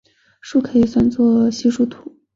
[0.41, 2.17] 树可以算是稀疏图。